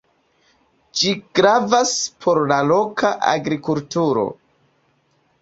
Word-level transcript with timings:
Ĝi 1.01 1.11
gravas 1.39 1.91
por 2.25 2.41
la 2.53 2.59
loka 2.71 3.13
agrikulturo. 3.35 4.27